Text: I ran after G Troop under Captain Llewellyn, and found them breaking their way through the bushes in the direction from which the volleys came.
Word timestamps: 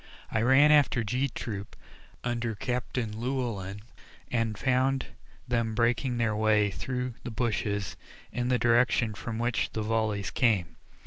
I 0.31 0.41
ran 0.41 0.71
after 0.71 1.03
G 1.03 1.29
Troop 1.29 1.75
under 2.23 2.55
Captain 2.55 3.15
Llewellyn, 3.19 3.83
and 4.31 4.57
found 4.57 5.05
them 5.47 5.75
breaking 5.75 6.17
their 6.17 6.35
way 6.35 6.71
through 6.71 7.13
the 7.23 7.29
bushes 7.29 7.95
in 8.31 8.47
the 8.47 8.57
direction 8.57 9.13
from 9.13 9.37
which 9.37 9.69
the 9.73 9.83
volleys 9.83 10.31
came. 10.31 10.75